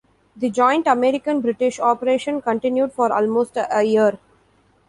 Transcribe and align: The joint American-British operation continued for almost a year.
The 0.35 0.49
joint 0.49 0.87
American-British 0.87 1.79
operation 1.79 2.41
continued 2.41 2.91
for 2.91 3.13
almost 3.13 3.55
a 3.55 3.83
year. 3.83 4.17